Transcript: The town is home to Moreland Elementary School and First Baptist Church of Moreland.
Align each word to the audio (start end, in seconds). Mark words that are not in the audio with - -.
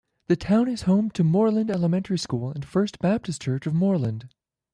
The 0.29 0.35
town 0.35 0.67
is 0.67 0.81
home 0.89 1.11
to 1.11 1.23
Moreland 1.23 1.69
Elementary 1.69 2.17
School 2.17 2.49
and 2.49 2.65
First 2.65 2.97
Baptist 2.97 3.39
Church 3.39 3.67
of 3.67 3.75
Moreland. 3.75 4.29